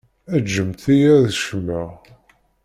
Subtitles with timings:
[0.43, 1.89] Ǧǧemt-iyi ad kecmeɣ.